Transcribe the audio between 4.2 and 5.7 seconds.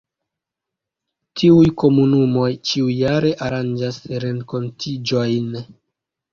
renkontiĝojn.